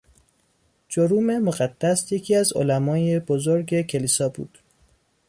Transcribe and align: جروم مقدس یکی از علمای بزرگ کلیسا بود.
جروم 0.89 1.39
مقدس 1.39 2.11
یکی 2.11 2.35
از 2.35 2.53
علمای 2.53 3.19
بزرگ 3.19 3.81
کلیسا 3.81 4.29
بود. 4.29 4.57